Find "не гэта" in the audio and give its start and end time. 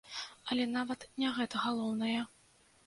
1.21-1.55